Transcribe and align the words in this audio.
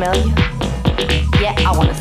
Yeah, 0.00 1.54
I 1.66 1.72
wanna 1.76 1.97